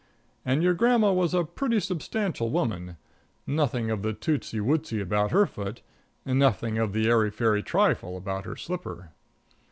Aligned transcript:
And 0.43 0.63
your 0.63 0.73
grandma 0.73 1.13
was 1.13 1.35
a 1.35 1.43
pretty 1.43 1.79
substantial 1.79 2.49
woman. 2.49 2.97
Nothing 3.45 3.91
of 3.91 4.01
the 4.01 4.13
tootsey 4.13 4.59
wootsey 4.59 4.99
about 4.99 5.29
her 5.29 5.45
foot, 5.45 5.83
and 6.25 6.39
nothing 6.39 6.79
of 6.79 6.91
the 6.91 7.07
airy 7.07 7.29
fairy 7.29 7.61
trifle 7.61 8.17
about 8.17 8.45
her 8.45 8.55
slipper. 8.55 9.11